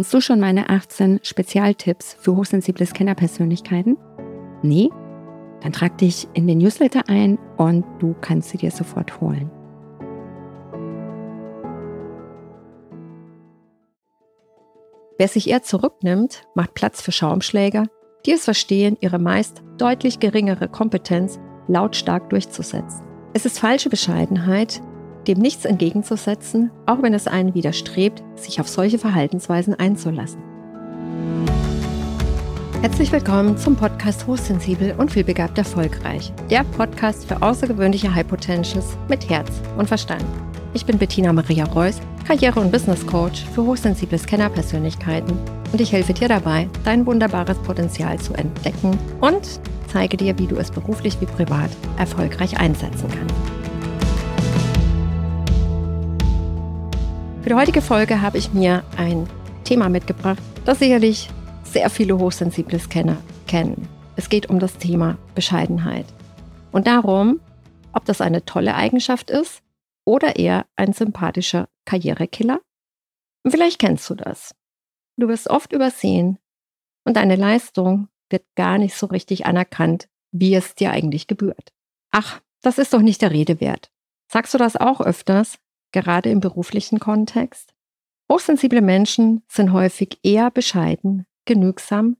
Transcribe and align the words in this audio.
Kennst 0.00 0.14
du 0.14 0.22
schon 0.22 0.40
meine 0.40 0.70
18 0.70 1.20
Spezialtipps 1.22 2.16
für 2.18 2.34
hochsensible 2.34 2.86
Scannerpersönlichkeiten? 2.86 3.98
Nee? 4.62 4.88
Dann 5.60 5.72
trag 5.72 5.98
dich 5.98 6.26
in 6.32 6.46
den 6.46 6.56
Newsletter 6.56 7.02
ein 7.08 7.38
und 7.58 7.84
du 7.98 8.14
kannst 8.18 8.48
sie 8.48 8.56
dir 8.56 8.70
sofort 8.70 9.20
holen. 9.20 9.50
Wer 15.18 15.28
sich 15.28 15.50
eher 15.50 15.62
zurücknimmt, 15.62 16.44
macht 16.54 16.72
Platz 16.72 17.02
für 17.02 17.12
Schaumschläger, 17.12 17.84
die 18.24 18.32
es 18.32 18.46
verstehen, 18.46 18.96
ihre 19.02 19.18
meist 19.18 19.62
deutlich 19.76 20.18
geringere 20.18 20.68
Kompetenz 20.68 21.38
lautstark 21.68 22.30
durchzusetzen. 22.30 23.02
Es 23.34 23.44
ist 23.44 23.58
falsche 23.58 23.90
Bescheidenheit, 23.90 24.80
dem 25.26 25.38
nichts 25.38 25.64
entgegenzusetzen, 25.64 26.70
auch 26.86 27.02
wenn 27.02 27.14
es 27.14 27.26
einen 27.26 27.54
widerstrebt, 27.54 28.22
sich 28.36 28.60
auf 28.60 28.68
solche 28.68 28.98
Verhaltensweisen 28.98 29.74
einzulassen. 29.74 30.40
Herzlich 32.82 33.12
willkommen 33.12 33.58
zum 33.58 33.76
Podcast 33.76 34.26
Hochsensibel 34.26 34.94
und 34.96 35.12
vielbegabt 35.12 35.58
erfolgreich. 35.58 36.32
Der 36.48 36.64
Podcast 36.64 37.28
für 37.28 37.42
außergewöhnliche 37.42 38.14
High 38.14 38.26
Potentials 38.26 38.96
mit 39.06 39.28
Herz 39.28 39.50
und 39.76 39.86
Verstand. 39.86 40.24
Ich 40.72 40.86
bin 40.86 40.96
Bettina 40.96 41.30
Maria 41.32 41.64
Reuss, 41.64 42.00
Karriere- 42.26 42.60
und 42.60 42.72
Business 42.72 43.06
Coach 43.06 43.44
für 43.54 43.66
hochsensible 43.66 44.18
Scanner-Persönlichkeiten 44.18 45.36
und 45.72 45.80
ich 45.80 45.92
helfe 45.92 46.14
dir 46.14 46.28
dabei, 46.28 46.68
dein 46.84 47.04
wunderbares 47.04 47.58
Potenzial 47.58 48.18
zu 48.18 48.32
entdecken 48.32 48.96
und 49.20 49.60
zeige 49.92 50.16
dir, 50.16 50.38
wie 50.38 50.46
du 50.46 50.56
es 50.56 50.70
beruflich 50.70 51.20
wie 51.20 51.26
privat 51.26 51.70
erfolgreich 51.98 52.58
einsetzen 52.58 53.08
kannst. 53.08 53.59
Für 57.42 57.48
die 57.48 57.54
heutige 57.54 57.80
Folge 57.80 58.20
habe 58.20 58.36
ich 58.36 58.52
mir 58.52 58.84
ein 58.98 59.26
Thema 59.64 59.88
mitgebracht, 59.88 60.42
das 60.66 60.78
sicherlich 60.78 61.30
sehr 61.64 61.88
viele 61.88 62.18
hochsensible 62.18 62.78
Scanner 62.78 63.16
kennen. 63.46 63.88
Es 64.16 64.28
geht 64.28 64.50
um 64.50 64.58
das 64.58 64.76
Thema 64.76 65.16
Bescheidenheit 65.34 66.04
und 66.70 66.86
darum, 66.86 67.40
ob 67.94 68.04
das 68.04 68.20
eine 68.20 68.44
tolle 68.44 68.74
Eigenschaft 68.74 69.30
ist 69.30 69.62
oder 70.04 70.36
eher 70.36 70.66
ein 70.76 70.92
sympathischer 70.92 71.68
Karrierekiller? 71.86 72.60
vielleicht 73.48 73.78
kennst 73.78 74.08
du 74.10 74.16
das. 74.16 74.54
Du 75.16 75.26
wirst 75.28 75.48
oft 75.48 75.72
übersehen 75.72 76.38
und 77.06 77.16
deine 77.16 77.36
Leistung 77.36 78.08
wird 78.28 78.44
gar 78.54 78.76
nicht 78.76 78.94
so 78.94 79.06
richtig 79.06 79.46
anerkannt, 79.46 80.10
wie 80.30 80.54
es 80.54 80.74
dir 80.74 80.90
eigentlich 80.90 81.26
gebührt. 81.26 81.72
Ach, 82.10 82.42
das 82.60 82.76
ist 82.76 82.92
doch 82.92 83.00
nicht 83.00 83.22
der 83.22 83.30
Rede 83.30 83.62
wert. 83.62 83.90
Sagst 84.30 84.52
du 84.52 84.58
das 84.58 84.76
auch 84.76 85.00
öfters, 85.00 85.58
gerade 85.92 86.30
im 86.30 86.40
beruflichen 86.40 86.98
Kontext? 86.98 87.72
Hochsensible 88.30 88.80
Menschen 88.80 89.42
sind 89.48 89.72
häufig 89.72 90.18
eher 90.22 90.50
bescheiden, 90.50 91.26
genügsam 91.46 92.16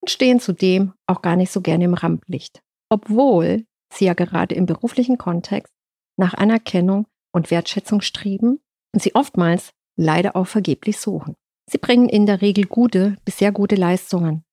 und 0.00 0.10
stehen 0.10 0.40
zudem 0.40 0.92
auch 1.06 1.22
gar 1.22 1.36
nicht 1.36 1.50
so 1.50 1.60
gerne 1.60 1.84
im 1.84 1.94
Rampenlicht, 1.94 2.62
obwohl 2.90 3.64
sie 3.92 4.04
ja 4.04 4.14
gerade 4.14 4.54
im 4.54 4.66
beruflichen 4.66 5.18
Kontext 5.18 5.72
nach 6.16 6.34
Anerkennung 6.34 7.06
und 7.32 7.50
Wertschätzung 7.50 8.00
streben 8.00 8.60
und 8.94 9.02
sie 9.02 9.14
oftmals 9.14 9.72
leider 9.96 10.36
auch 10.36 10.46
vergeblich 10.46 10.98
suchen. 10.98 11.34
Sie 11.70 11.78
bringen 11.78 12.08
in 12.08 12.26
der 12.26 12.40
Regel 12.40 12.64
gute 12.64 13.16
bis 13.24 13.38
sehr 13.38 13.52
gute 13.52 13.74
Leistungen, 13.74 14.44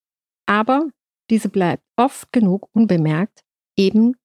aber 0.48 0.90
diese 1.30 1.50
bleibt 1.50 1.84
oft 1.98 2.32
genug 2.32 2.68
unbemerkt, 2.74 3.42
eben 3.78 4.16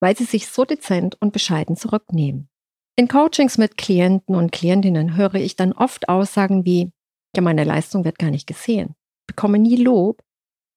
weil 0.00 0.16
sie 0.16 0.24
sich 0.24 0.48
so 0.48 0.64
dezent 0.64 1.16
und 1.20 1.32
bescheiden 1.32 1.76
zurücknehmen. 1.76 2.47
In 2.98 3.06
Coachings 3.06 3.58
mit 3.58 3.76
Klienten 3.76 4.34
und 4.34 4.50
Klientinnen 4.50 5.14
höre 5.14 5.36
ich 5.36 5.54
dann 5.54 5.72
oft 5.72 6.08
Aussagen 6.08 6.64
wie, 6.64 6.90
ja, 7.36 7.42
meine 7.42 7.62
Leistung 7.62 8.04
wird 8.04 8.18
gar 8.18 8.32
nicht 8.32 8.48
gesehen, 8.48 8.96
bekomme 9.28 9.60
nie 9.60 9.76
Lob, 9.76 10.20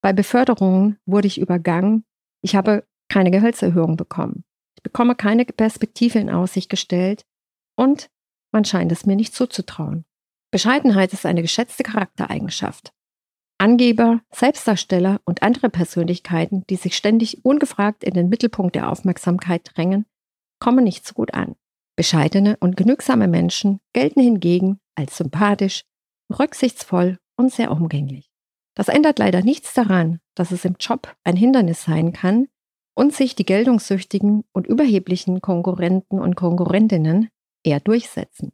bei 0.03 0.13
Beförderungen 0.13 0.99
wurde 1.07 1.25
ich 1.25 1.41
übergangen, 1.41 2.05
ich 2.43 2.55
habe 2.55 2.85
keine 3.09 3.31
Gehaltserhöhung 3.31 3.97
bekommen, 3.97 4.43
ich 4.77 4.83
bekomme 4.83 5.15
keine 5.15 5.45
Perspektive 5.45 6.19
in 6.19 6.29
Aussicht 6.29 6.69
gestellt 6.69 7.25
und 7.75 8.11
man 8.51 8.65
scheint 8.65 8.91
es 8.91 9.07
mir 9.07 9.15
nicht 9.15 9.33
zuzutrauen. 9.33 10.05
Bescheidenheit 10.51 11.13
ist 11.13 11.25
eine 11.25 11.41
geschätzte 11.41 11.81
Charaktereigenschaft. 11.81 12.93
Angeber, 13.57 14.21
Selbstdarsteller 14.31 15.21
und 15.25 15.41
andere 15.41 15.71
Persönlichkeiten, 15.71 16.65
die 16.69 16.75
sich 16.75 16.95
ständig 16.95 17.43
ungefragt 17.43 18.03
in 18.03 18.13
den 18.13 18.29
Mittelpunkt 18.29 18.75
der 18.75 18.91
Aufmerksamkeit 18.91 19.71
drängen, 19.73 20.05
kommen 20.59 20.83
nicht 20.83 21.07
so 21.07 21.15
gut 21.15 21.33
an. 21.33 21.55
Bescheidene 22.01 22.57
und 22.59 22.77
genügsame 22.77 23.27
Menschen 23.27 23.79
gelten 23.93 24.21
hingegen 24.21 24.79
als 24.95 25.17
sympathisch, 25.17 25.83
rücksichtsvoll 26.31 27.19
und 27.37 27.53
sehr 27.53 27.69
umgänglich. 27.69 28.31
Das 28.75 28.87
ändert 28.87 29.19
leider 29.19 29.43
nichts 29.43 29.75
daran, 29.75 30.19
dass 30.33 30.49
es 30.49 30.65
im 30.65 30.77
Job 30.79 31.15
ein 31.23 31.35
Hindernis 31.35 31.83
sein 31.83 32.11
kann 32.11 32.47
und 32.95 33.13
sich 33.13 33.35
die 33.35 33.45
geltungssüchtigen 33.45 34.45
und 34.51 34.65
überheblichen 34.65 35.41
Konkurrenten 35.41 36.19
und 36.19 36.35
Konkurrentinnen 36.35 37.29
eher 37.63 37.79
durchsetzen. 37.79 38.51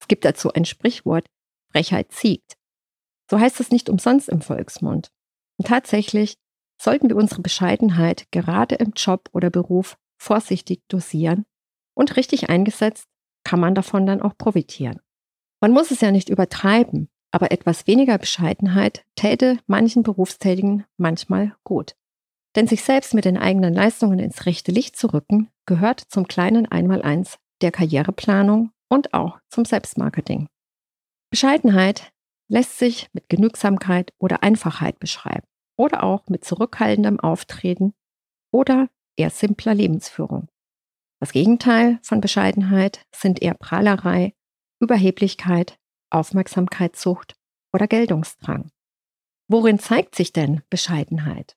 Es 0.00 0.06
gibt 0.06 0.24
dazu 0.24 0.52
ein 0.52 0.64
Sprichwort, 0.64 1.26
Frechheit 1.72 2.12
siegt. 2.12 2.54
So 3.28 3.40
heißt 3.40 3.58
es 3.58 3.72
nicht 3.72 3.88
umsonst 3.88 4.28
im 4.28 4.40
Volksmund. 4.40 5.10
Und 5.56 5.66
tatsächlich 5.66 6.36
sollten 6.80 7.08
wir 7.08 7.16
unsere 7.16 7.42
Bescheidenheit 7.42 8.30
gerade 8.30 8.76
im 8.76 8.92
Job 8.94 9.30
oder 9.32 9.50
Beruf 9.50 9.98
vorsichtig 10.16 10.82
dosieren 10.86 11.44
und 11.98 12.16
richtig 12.16 12.48
eingesetzt 12.48 13.08
kann 13.44 13.58
man 13.58 13.74
davon 13.74 14.06
dann 14.06 14.22
auch 14.22 14.36
profitieren. 14.38 15.00
Man 15.60 15.72
muss 15.72 15.90
es 15.90 16.00
ja 16.00 16.12
nicht 16.12 16.28
übertreiben, 16.28 17.08
aber 17.32 17.50
etwas 17.50 17.86
weniger 17.86 18.16
Bescheidenheit 18.18 19.04
täte 19.16 19.58
manchen 19.66 20.04
Berufstätigen 20.04 20.84
manchmal 20.96 21.56
gut. 21.64 21.96
Denn 22.54 22.68
sich 22.68 22.84
selbst 22.84 23.14
mit 23.14 23.24
den 23.24 23.36
eigenen 23.36 23.74
Leistungen 23.74 24.20
ins 24.20 24.46
rechte 24.46 24.70
Licht 24.70 24.96
zu 24.96 25.08
rücken, 25.12 25.50
gehört 25.66 26.00
zum 26.00 26.28
kleinen 26.28 26.66
Einmaleins 26.66 27.38
der 27.62 27.72
Karriereplanung 27.72 28.70
und 28.88 29.12
auch 29.12 29.40
zum 29.48 29.64
Selbstmarketing. 29.64 30.48
Bescheidenheit 31.30 32.12
lässt 32.48 32.78
sich 32.78 33.08
mit 33.12 33.28
Genügsamkeit 33.28 34.12
oder 34.18 34.42
Einfachheit 34.44 35.00
beschreiben 35.00 35.46
oder 35.76 36.04
auch 36.04 36.28
mit 36.28 36.44
zurückhaltendem 36.44 37.18
Auftreten 37.18 37.92
oder 38.52 38.88
eher 39.16 39.30
simpler 39.30 39.74
Lebensführung. 39.74 40.48
Das 41.20 41.32
Gegenteil 41.32 41.98
von 42.02 42.20
Bescheidenheit 42.20 43.04
sind 43.14 43.42
eher 43.42 43.54
Prahlerei, 43.54 44.34
Überheblichkeit, 44.80 45.78
Aufmerksamkeitssucht 46.10 47.34
oder 47.72 47.88
Geltungsdrang. 47.88 48.70
Worin 49.48 49.78
zeigt 49.78 50.14
sich 50.14 50.32
denn 50.32 50.62
Bescheidenheit? 50.70 51.56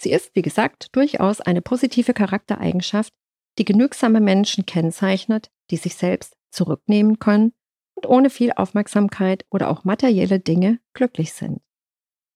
Sie 0.00 0.12
ist, 0.12 0.34
wie 0.34 0.42
gesagt, 0.42 0.88
durchaus 0.92 1.40
eine 1.40 1.62
positive 1.62 2.12
Charaktereigenschaft, 2.12 3.12
die 3.58 3.64
genügsame 3.64 4.20
Menschen 4.20 4.66
kennzeichnet, 4.66 5.50
die 5.70 5.76
sich 5.76 5.94
selbst 5.94 6.36
zurücknehmen 6.50 7.18
können 7.18 7.52
und 7.94 8.06
ohne 8.06 8.30
viel 8.30 8.52
Aufmerksamkeit 8.52 9.44
oder 9.50 9.70
auch 9.70 9.84
materielle 9.84 10.40
Dinge 10.40 10.80
glücklich 10.94 11.32
sind. 11.32 11.60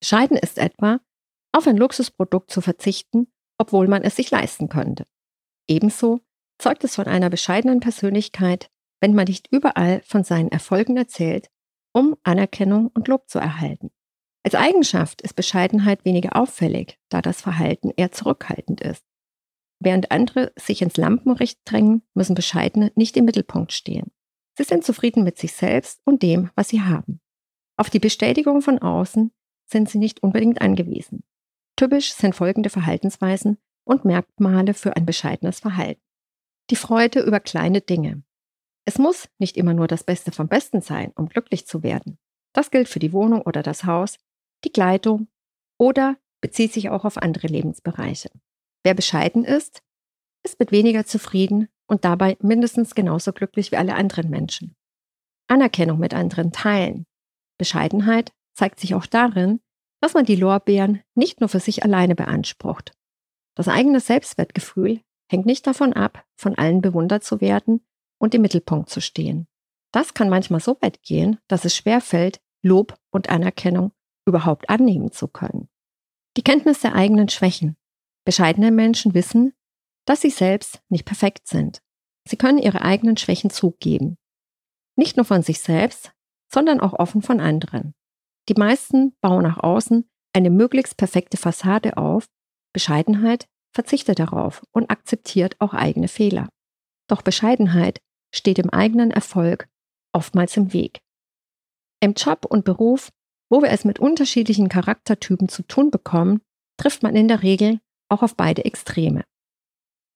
Scheiden 0.03 0.37
ist 0.37 0.59
etwa, 0.59 1.01
auf 1.53 1.67
ein 1.67 1.77
Luxusprodukt 1.77 2.51
zu 2.51 2.61
verzichten, 2.61 3.33
obwohl 3.59 3.89
man 3.89 4.03
es 4.03 4.17
sich 4.17 4.31
leisten 4.31 4.69
könnte. 4.69 5.07
Ebenso 5.67 6.21
zeugt 6.59 6.85
es 6.85 6.95
von 6.95 7.07
einer 7.07 7.31
bescheidenen 7.31 7.81
Persönlichkeit, 7.81 8.71
wenn 9.01 9.15
man 9.15 9.27
nicht 9.27 9.49
überall 9.51 10.01
von 10.05 10.25
seinen 10.25 10.51
Erfolgen 10.51 10.97
erzählt, 10.97 11.51
um 11.93 12.17
Anerkennung 12.23 12.91
und 12.95 13.09
Lob 13.09 13.29
zu 13.29 13.39
erhalten. 13.39 13.91
Als 14.45 14.55
Eigenschaft 14.55 15.23
ist 15.23 15.35
Bescheidenheit 15.35 16.05
weniger 16.05 16.37
auffällig, 16.37 16.99
da 17.09 17.23
das 17.23 17.41
Verhalten 17.41 17.91
eher 17.97 18.13
zurückhaltend 18.13 18.81
ist. 18.81 19.05
Während 19.81 20.11
andere 20.11 20.53
sich 20.57 20.83
ins 20.83 20.97
Lampenrecht 20.97 21.61
drängen, 21.65 22.03
müssen 22.15 22.35
Bescheidene 22.35 22.93
nicht 22.95 23.17
im 23.17 23.25
Mittelpunkt 23.25 23.73
stehen. 23.73 24.13
Sie 24.57 24.65
sind 24.65 24.85
zufrieden 24.85 25.25
mit 25.25 25.39
sich 25.39 25.53
selbst 25.53 26.01
und 26.05 26.23
dem, 26.23 26.51
was 26.55 26.69
sie 26.69 26.83
haben. 26.83 27.21
Auf 27.77 27.91
die 27.91 27.99
Bestätigung 27.99 28.63
von 28.63 28.79
außen 28.79 29.33
sind 29.67 29.89
sie 29.89 29.99
nicht 29.99 30.23
unbedingt 30.23 30.61
angewiesen. 30.61 31.25
Typisch 31.77 32.13
sind 32.13 32.35
folgende 32.35 32.71
Verhaltensweisen 32.71 33.59
und 33.85 34.05
Merkmale 34.05 34.75
für 34.75 34.97
ein 34.97 35.07
bescheidenes 35.07 35.61
Verhalten. 35.61 36.04
Die 36.75 36.81
Freude 36.81 37.21
über 37.21 37.39
kleine 37.39 37.83
Dinge. 37.83 38.25
Es 38.85 38.99
muss 38.99 39.29
nicht 39.39 39.57
immer 39.57 39.75
nur 39.75 39.87
das 39.87 40.03
Beste 40.03 40.33
vom 40.33 40.49
Besten 40.49 40.81
sein, 40.81 41.13
um 41.15 41.29
glücklich 41.29 41.69
zu 41.69 41.85
werden. 41.85 42.19
Das 42.53 42.73
gilt 42.73 42.89
für 42.89 42.99
die 42.99 43.13
Wohnung 43.13 43.43
oder 43.43 43.63
das 43.63 43.85
Haus, 43.85 44.19
die 44.65 44.73
Kleidung 44.73 45.29
oder 45.79 46.17
bezieht 46.41 46.73
sich 46.73 46.91
auch 46.91 47.05
auf 47.05 47.17
andere 47.17 47.47
Lebensbereiche. 47.47 48.29
Wer 48.83 48.95
bescheiden 48.95 49.45
ist, 49.45 49.85
ist 50.43 50.59
mit 50.59 50.73
weniger 50.73 51.07
zufrieden 51.07 51.69
und 51.87 52.05
dabei 52.05 52.37
mindestens 52.41 52.97
genauso 52.97 53.33
glücklich 53.33 53.71
wie 53.71 53.77
alle 53.77 53.95
anderen 53.95 54.29
Menschen. 54.29 54.75
Anerkennung 55.47 56.01
mit 56.01 56.13
anderen 56.13 56.51
teilen. 56.51 57.07
Bescheidenheit 57.57 58.33
zeigt 58.53 58.81
sich 58.81 58.97
auch 58.97 59.07
darin, 59.07 59.61
dass 60.01 60.15
man 60.15 60.25
die 60.25 60.35
Lorbeeren 60.35 61.05
nicht 61.15 61.39
nur 61.39 61.49
für 61.49 61.61
sich 61.61 61.85
alleine 61.85 62.17
beansprucht. 62.17 62.91
Das 63.55 63.69
eigene 63.69 64.01
Selbstwertgefühl 64.01 65.03
hängt 65.31 65.47
nicht 65.47 65.69
davon 65.69 65.93
ab, 65.93 66.24
von 66.37 66.57
allen 66.57 66.81
bewundert 66.81 67.25
zu 67.25 67.41
werden 67.41 67.85
und 68.19 68.35
im 68.35 68.43
Mittelpunkt 68.43 68.91
zu 68.91 69.01
stehen. 69.01 69.47
Das 69.93 70.15
kann 70.15 70.29
manchmal 70.29 70.61
so 70.61 70.77
weit 70.81 71.03
gehen, 71.03 71.39
dass 71.49 71.65
es 71.65 71.77
schwerfällt, 71.77 72.41
Lob 72.63 72.99
und 73.11 73.29
Anerkennung 73.29 73.93
überhaupt 74.27 74.69
annehmen 74.71 75.13
zu 75.13 75.29
können. 75.29 75.69
Die 76.37 76.43
Kenntnis 76.43 76.81
der 76.81 76.95
eigenen 76.95 77.29
Schwächen. 77.29 77.77
Bescheidene 78.25 78.71
Menschen 78.71 79.15
wissen, 79.15 79.53
dass 80.07 80.23
sie 80.23 80.31
selbst 80.31 80.83
nicht 80.89 81.05
perfekt 81.05 81.47
sind. 81.47 81.81
Sie 82.27 82.37
können 82.37 82.59
ihre 82.59 82.83
eigenen 82.83 83.17
Schwächen 83.17 83.51
zugeben. 83.51 84.17
Nicht 84.97 85.17
nur 85.17 85.25
von 85.25 85.43
sich 85.43 85.61
selbst, 85.61 86.13
sondern 86.53 86.81
auch 86.81 86.95
offen 86.95 87.23
von 87.23 87.41
anderen. 87.41 87.95
Die 88.49 88.55
meisten 88.55 89.15
bauen 89.21 89.43
nach 89.43 89.59
außen 89.59 90.09
eine 90.33 90.51
möglichst 90.51 90.97
perfekte 90.97 91.37
Fassade 91.37 91.97
auf. 91.97 92.27
Bescheidenheit 92.73 93.47
verzichtet 93.75 94.19
darauf 94.19 94.63
und 94.73 94.91
akzeptiert 94.91 95.57
auch 95.59 95.75
eigene 95.75 96.09
Fehler. 96.09 96.49
Doch 97.09 97.23
Bescheidenheit 97.23 98.01
steht 98.33 98.59
dem 98.59 98.71
eigenen 98.71 99.11
Erfolg 99.11 99.69
oftmals 100.13 100.57
im 100.57 100.73
Weg. 100.73 101.01
Im 102.01 102.15
Job 102.15 102.47
und 102.49 102.65
Beruf, 102.65 103.11
wo 103.51 103.63
wir 103.63 103.71
es 103.71 103.85
mit 103.85 103.99
unterschiedlichen 103.99 104.69
Charaktertypen 104.69 105.49
zu 105.49 105.63
tun 105.63 105.91
bekommen, 105.91 106.41
trifft 106.77 107.03
man 107.03 107.17
in 107.17 107.29
der 107.29 107.43
Regel 107.43 107.81
auch 108.09 108.23
auf 108.23 108.37
beide 108.37 108.65
Extreme. 108.65 109.25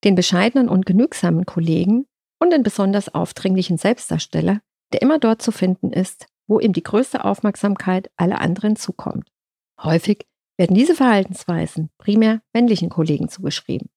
Den 0.03 0.15
bescheidenen 0.15 0.69
und 0.69 0.85
genügsamen 0.85 1.45
Kollegen 1.45 2.05
und 2.39 2.51
den 2.51 2.63
besonders 2.63 3.13
aufdringlichen 3.13 3.77
Selbstdarsteller, 3.77 4.61
der 4.93 5.01
immer 5.01 5.19
dort 5.19 5.41
zu 5.41 5.51
finden 5.51 5.91
ist, 5.91 6.27
wo 6.47 6.59
ihm 6.59 6.73
die 6.73 6.83
größte 6.83 7.25
Aufmerksamkeit 7.25 8.09
aller 8.15 8.39
anderen 8.39 8.75
zukommt. 8.75 9.29
Häufig 9.81 10.25
werden 10.59 10.75
diese 10.75 10.93
Verhaltensweisen 10.93 11.89
primär 11.97 12.41
männlichen 12.53 12.89
Kollegen 12.89 13.29
zugeschrieben. 13.29 13.89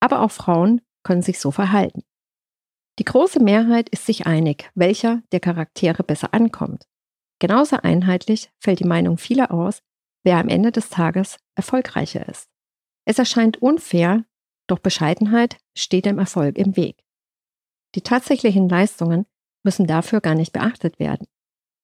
Aber 0.00 0.20
auch 0.20 0.32
Frauen 0.32 0.80
können 1.04 1.22
sich 1.22 1.38
so 1.38 1.52
verhalten. 1.52 2.02
Die 2.98 3.04
große 3.04 3.40
Mehrheit 3.40 3.88
ist 3.88 4.04
sich 4.04 4.26
einig, 4.26 4.68
welcher 4.74 5.22
der 5.30 5.38
Charaktere 5.38 6.02
besser 6.02 6.34
ankommt. 6.34 6.88
Genauso 7.38 7.76
einheitlich 7.76 8.50
fällt 8.58 8.80
die 8.80 8.84
Meinung 8.84 9.16
vieler 9.16 9.52
aus, 9.52 9.80
wer 10.24 10.38
am 10.38 10.48
Ende 10.48 10.72
des 10.72 10.88
Tages 10.88 11.38
erfolgreicher 11.54 12.28
ist. 12.28 12.48
Es 13.04 13.20
erscheint 13.20 13.62
unfair, 13.62 14.24
doch 14.66 14.80
Bescheidenheit 14.80 15.58
steht 15.76 16.04
dem 16.04 16.18
Erfolg 16.18 16.58
im 16.58 16.76
Weg. 16.76 17.04
Die 17.94 18.02
tatsächlichen 18.02 18.68
Leistungen 18.68 19.24
müssen 19.62 19.86
dafür 19.86 20.20
gar 20.20 20.34
nicht 20.34 20.52
beachtet 20.52 20.98
werden. 20.98 21.28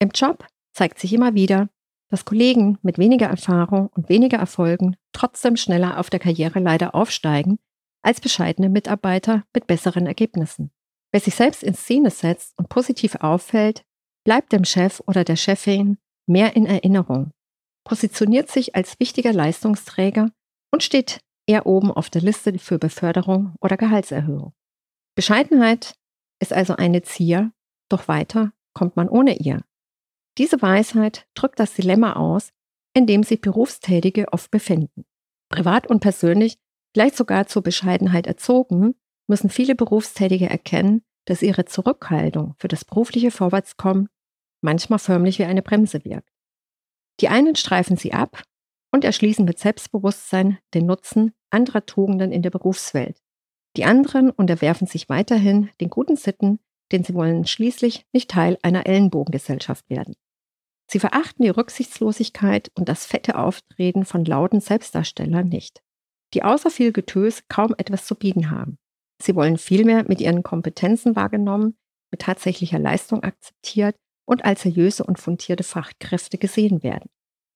Im 0.01 0.11
Job 0.11 0.45
zeigt 0.73 0.99
sich 0.99 1.13
immer 1.13 1.35
wieder, 1.35 1.69
dass 2.15 2.25
Kollegen 2.25 2.79
mit 2.83 2.97
weniger 2.97 3.27
Erfahrung 3.27 3.89
und 3.89 4.09
weniger 4.09 4.39
Erfolgen 4.39 4.95
trotzdem 5.13 5.57
schneller 5.57 5.99
auf 5.99 6.11
der 6.11 6.21
Karriereleiter 6.21 6.95
aufsteigen 6.95 7.59
als 8.03 8.21
bescheidene 8.21 8.69
Mitarbeiter 8.69 9.43
mit 9.53 9.67
besseren 9.67 10.07
Ergebnissen. 10.07 10.71
Wer 11.11 11.21
sich 11.21 11.35
selbst 11.35 11.65
in 11.65 11.75
Szene 11.75 12.11
setzt 12.11 12.57
und 12.57 12.69
positiv 12.69 13.17
auffällt, 13.17 13.83
bleibt 14.25 14.53
dem 14.53 14.65
Chef 14.65 15.03
oder 15.09 15.25
der 15.25 15.35
Chefin 15.35 15.99
mehr 16.29 16.55
in 16.55 16.67
Erinnerung, 16.67 17.33
positioniert 17.83 18.49
sich 18.49 18.77
als 18.77 19.01
wichtiger 19.01 19.33
Leistungsträger 19.33 20.31
und 20.73 20.85
steht 20.85 21.19
eher 21.49 21.67
oben 21.67 21.91
auf 21.91 22.11
der 22.11 22.23
Liste 22.23 22.57
für 22.61 22.79
Beförderung 22.79 23.57
oder 23.61 23.77
Gehaltserhöhung. 23.77 24.53
Bescheidenheit 25.17 25.95
ist 26.41 26.53
also 26.53 26.77
eine 26.77 27.03
Zier, 27.03 27.51
doch 27.89 28.07
weiter 28.07 28.53
kommt 28.73 28.95
man 28.95 29.09
ohne 29.09 29.37
ihr. 29.37 29.65
Diese 30.39 30.61
Weisheit 30.61 31.27
drückt 31.35 31.61
das 31.61 31.75
Dilemma 31.75 32.15
aus, 32.15 32.51
in 32.95 33.07
dem 33.07 33.23
sich 33.23 33.41
Berufstätige 33.41 34.33
oft 34.33 34.51
befinden. 34.51 35.05
Privat 35.49 35.87
und 35.87 36.01
persönlich, 36.01 36.59
vielleicht 36.93 37.17
sogar 37.17 37.47
zur 37.47 37.63
Bescheidenheit 37.63 38.27
erzogen, 38.27 38.95
müssen 39.29 39.51
viele 39.51 39.75
Berufstätige 39.75 40.49
erkennen, 40.51 41.03
dass 41.27 41.43
ihre 41.43 41.65
Zurückhaltung 41.65 42.55
für 42.59 42.69
das 42.69 42.85
berufliche 42.85 43.31
Vorwärtskommen 43.31 44.09
manchmal 44.61 44.99
förmlich 44.99 45.39
wie 45.39 45.45
eine 45.45 45.63
Bremse 45.63 46.05
wirkt. 46.05 46.31
Die 47.21 47.29
einen 47.29 47.55
streifen 47.55 47.97
sie 47.97 48.13
ab 48.13 48.43
und 48.93 49.05
erschließen 49.05 49.45
mit 49.45 49.59
Selbstbewusstsein 49.59 50.59
den 50.75 50.87
Nutzen 50.87 51.33
anderer 51.51 51.87
Tugenden 51.87 52.33
in 52.33 52.43
der 52.43 52.51
Berufswelt. 52.51 53.21
Die 53.77 53.85
anderen 53.85 54.31
unterwerfen 54.31 54.87
sich 54.87 55.09
weiterhin 55.09 55.71
den 55.81 55.91
guten 55.91 56.17
Sitten, 56.17 56.61
denn 56.93 57.05
sie 57.05 57.15
wollen 57.15 57.47
schließlich 57.47 58.07
nicht 58.13 58.31
Teil 58.31 58.59
einer 58.63 58.87
Ellenbogengesellschaft 58.87 59.89
werden. 59.91 60.15
Sie 60.87 61.01
verachten 61.01 61.43
die 61.43 61.51
Rücksichtslosigkeit 61.51 62.71
und 62.75 62.89
das 62.89 63.07
fette 63.07 63.37
Auftreten 63.39 64.05
von 64.05 64.25
lauten 64.25 64.61
Selbstdarstellern 64.61 65.49
nicht, 65.49 65.83
die 66.35 66.43
außer 66.43 66.71
viel 66.71 66.93
Getös 66.93 67.43
kaum 67.49 67.75
etwas 67.79 68.07
zu 68.07 68.15
bieten 68.15 68.51
haben. 68.51 68.79
Sie 69.23 69.35
wollen 69.35 69.57
vielmehr 69.57 70.05
mit 70.07 70.21
ihren 70.21 70.43
Kompetenzen 70.43 71.17
wahrgenommen, 71.17 71.77
mit 72.11 72.21
tatsächlicher 72.23 72.79
Leistung 72.79 73.23
akzeptiert 73.23 73.97
und 74.27 74.45
als 74.45 74.63
seriöse 74.63 75.05
und 75.05 75.19
fundierte 75.19 75.65
Fachkräfte 75.65 76.39
gesehen 76.39 76.83
werden. 76.83 77.09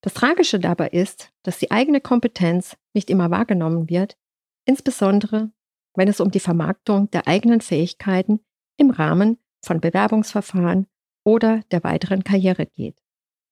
Das 0.02 0.14
Tragische 0.14 0.60
dabei 0.60 0.88
ist, 0.88 1.30
dass 1.42 1.58
die 1.58 1.70
eigene 1.70 2.00
Kompetenz 2.00 2.76
nicht 2.94 3.10
immer 3.10 3.30
wahrgenommen 3.30 3.88
wird, 3.88 4.16
insbesondere 4.64 5.50
wenn 5.94 6.08
es 6.08 6.20
um 6.20 6.30
die 6.30 6.40
Vermarktung 6.40 7.10
der 7.10 7.26
eigenen 7.26 7.60
Fähigkeiten 7.60 8.40
im 8.76 8.90
Rahmen 8.90 9.38
von 9.64 9.80
Bewerbungsverfahren 9.80 10.86
oder 11.24 11.62
der 11.72 11.82
weiteren 11.82 12.22
Karriere 12.22 12.66
geht. 12.66 13.02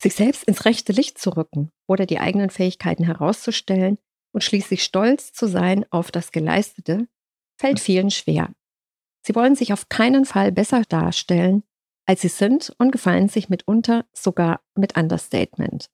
Sich 0.02 0.14
selbst 0.14 0.44
ins 0.44 0.64
rechte 0.64 0.93
Licht 0.93 1.19
zu 1.19 1.31
rücken 1.31 1.70
oder 1.87 2.06
die 2.06 2.19
eigenen 2.19 2.50
Fähigkeiten 2.50 3.04
herauszustellen 3.04 3.98
und 4.32 4.44
schließlich 4.44 4.82
stolz 4.82 5.32
zu 5.32 5.46
sein 5.46 5.87
auf 5.90 6.10
das 6.10 6.32
Geleistete, 6.32 7.08
fällt 7.58 7.81
vielen 7.81 8.10
schwer. 8.10 8.52
Sie 9.26 9.34
wollen 9.34 9.56
sich 9.56 9.72
auf 9.72 9.88
keinen 9.88 10.25
Fall 10.25 10.52
besser 10.52 10.82
darstellen, 10.82 11.62
als 12.06 12.20
sie 12.20 12.28
sind 12.28 12.75
und 12.78 12.93
gefallen 12.93 13.28
sich 13.28 13.48
mitunter 13.48 14.04
sogar 14.12 14.60
mit 14.75 14.96
Understatement. 14.96 15.90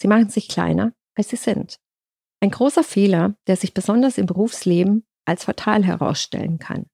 Sie 0.00 0.08
machen 0.08 0.30
sich 0.30 0.48
kleiner, 0.48 0.92
als 1.14 1.28
sie 1.28 1.36
sind. 1.36 1.78
Ein 2.40 2.50
großer 2.50 2.84
Fehler, 2.84 3.36
der 3.46 3.56
sich 3.56 3.74
besonders 3.74 4.18
im 4.18 4.26
Berufsleben 4.26 5.06
als 5.24 5.44
fatal 5.44 5.84
herausstellen 5.84 6.58
kann. 6.58 6.86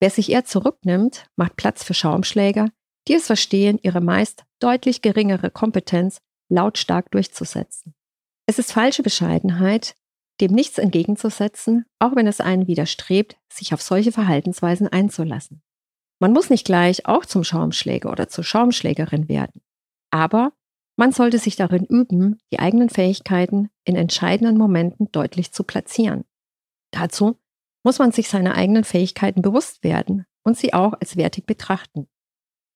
Wer 0.00 0.10
sich 0.10 0.30
eher 0.30 0.44
zurücknimmt, 0.44 1.26
macht 1.36 1.56
Platz 1.56 1.84
für 1.84 1.94
Schaumschläger, 1.94 2.70
die 3.08 3.14
es 3.14 3.26
verstehen, 3.26 3.78
ihre 3.82 4.00
meist 4.00 4.44
deutlich 4.60 5.02
geringere 5.02 5.50
Kompetenz 5.50 6.20
lautstark 6.48 7.10
durchzusetzen. 7.10 7.94
Es 8.46 8.58
ist 8.58 8.72
falsche 8.72 9.02
Bescheidenheit, 9.02 9.94
dem 10.40 10.52
nichts 10.52 10.78
entgegenzusetzen, 10.78 11.84
auch 11.98 12.16
wenn 12.16 12.26
es 12.26 12.40
einen 12.40 12.66
widerstrebt, 12.66 13.36
sich 13.52 13.74
auf 13.74 13.82
solche 13.82 14.12
Verhaltensweisen 14.12 14.88
einzulassen. 14.88 15.62
Man 16.18 16.32
muss 16.32 16.50
nicht 16.50 16.66
gleich 16.66 17.06
auch 17.06 17.24
zum 17.24 17.44
Schaumschläger 17.44 18.10
oder 18.10 18.28
zur 18.28 18.44
Schaumschlägerin 18.44 19.28
werden. 19.28 19.62
Aber 20.10 20.52
man 20.96 21.12
sollte 21.12 21.38
sich 21.38 21.56
darin 21.56 21.84
üben, 21.84 22.38
die 22.52 22.58
eigenen 22.58 22.90
Fähigkeiten 22.90 23.70
in 23.84 23.96
entscheidenden 23.96 24.58
Momenten 24.58 25.10
deutlich 25.12 25.52
zu 25.52 25.64
platzieren. 25.64 26.24
Dazu 26.90 27.38
muss 27.82 27.98
man 27.98 28.12
sich 28.12 28.28
seiner 28.28 28.54
eigenen 28.54 28.84
Fähigkeiten 28.84 29.40
bewusst 29.40 29.82
werden 29.82 30.26
und 30.42 30.58
sie 30.58 30.74
auch 30.74 30.92
als 31.00 31.16
wertig 31.16 31.46
betrachten. 31.46 32.08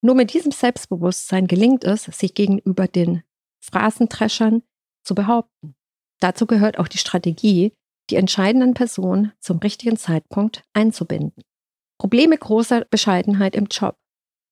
Nur 0.05 0.15
mit 0.15 0.35
diesem 0.35 0.53
Selbstbewusstsein 0.53 1.47
gelingt 1.47 1.83
es, 1.83 2.05
sich 2.05 2.35
gegenüber 2.35 2.87
den 2.87 3.23
Phrasentreschern 3.63 4.63
zu 5.03 5.15
behaupten. 5.15 5.75
Dazu 6.21 6.47
gehört 6.47 6.79
auch 6.79 6.89
die 6.89 6.99
Strategie, 6.99 7.73
die 8.11 8.17
entscheidenden 8.17 8.75
Personen 8.75 9.33
zum 9.41 9.61
richtigen 9.61 9.97
Zeitpunkt 9.97 10.63
einzubinden. 10.75 11.43
Probleme 11.99 12.37
großer 12.37 12.85
Bescheidenheit 12.85 13.57
im 13.57 13.65
Job. 13.71 13.97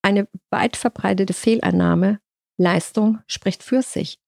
Eine 0.00 0.26
weit 0.50 0.78
verbreitete 0.78 1.34
Fehlannahme, 1.34 2.18
Leistung 2.58 3.18
spricht 3.26 3.62
für 3.62 3.82
sich. 3.82 4.18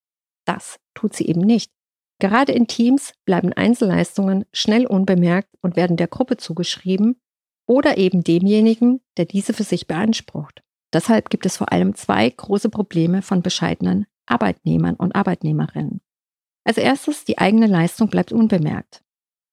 Das 0.44 0.76
tut 0.92 1.16
sie 1.16 1.26
eben 1.26 1.40
nicht. 1.40 1.72
Gerade 2.20 2.52
in 2.52 2.66
Teams 2.66 3.14
bleiben 3.24 3.54
Einzelleistungen 3.54 4.44
schnell 4.52 4.84
unbemerkt 4.84 5.48
und 5.62 5.74
werden 5.74 5.96
der 5.96 6.08
Gruppe 6.08 6.36
zugeschrieben 6.36 7.18
oder 7.66 7.96
eben 7.96 8.22
demjenigen, 8.22 9.00
der 9.16 9.24
diese 9.24 9.54
für 9.54 9.64
sich 9.64 9.86
beansprucht. 9.86 10.63
Deshalb 10.94 11.28
gibt 11.28 11.44
es 11.44 11.56
vor 11.56 11.72
allem 11.72 11.96
zwei 11.96 12.30
große 12.30 12.70
Probleme 12.70 13.20
von 13.20 13.42
bescheidenen 13.42 14.06
Arbeitnehmern 14.26 14.94
und 14.94 15.14
Arbeitnehmerinnen. 15.16 16.00
Als 16.64 16.78
erstes, 16.78 17.24
die 17.24 17.38
eigene 17.38 17.66
Leistung 17.66 18.08
bleibt 18.08 18.32
unbemerkt. 18.32 19.02